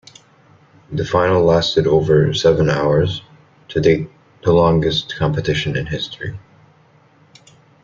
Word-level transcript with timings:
The 0.91 1.05
final 1.05 1.43
lasted 1.43 1.85
over 1.85 2.33
seven 2.33 2.71
hours, 2.71 3.21
to 3.67 3.79
date 3.79 4.09
the 4.43 4.51
longest 4.51 5.13
competition 5.15 5.77
in 5.77 5.85
history. 5.85 6.39